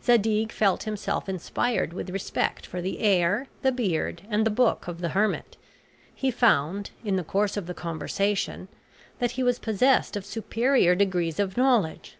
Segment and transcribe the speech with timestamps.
[0.00, 5.00] Zadig felt himself inspired with respect for the air, the beard, and the book of
[5.00, 5.56] the hermit.
[6.14, 8.68] He found, in the course of the conversation,
[9.18, 12.16] that he was possessed of superior degrees of knowledge.